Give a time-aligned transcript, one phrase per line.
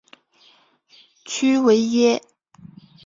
[1.25, 2.23] 屈维耶。